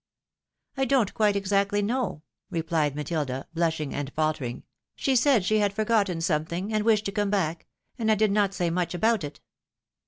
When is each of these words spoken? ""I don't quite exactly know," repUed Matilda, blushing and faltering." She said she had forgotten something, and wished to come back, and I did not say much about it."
""I 0.77 0.85
don't 0.85 1.13
quite 1.13 1.35
exactly 1.35 1.83
know," 1.83 2.23
repUed 2.51 2.95
Matilda, 2.95 3.47
blushing 3.53 3.93
and 3.93 4.11
faltering." 4.11 4.63
She 4.95 5.15
said 5.15 5.45
she 5.45 5.59
had 5.59 5.75
forgotten 5.75 6.21
something, 6.21 6.73
and 6.73 6.83
wished 6.83 7.05
to 7.05 7.11
come 7.11 7.29
back, 7.29 7.67
and 7.99 8.11
I 8.11 8.15
did 8.15 8.31
not 8.31 8.55
say 8.55 8.71
much 8.71 8.95
about 8.95 9.23
it." 9.23 9.41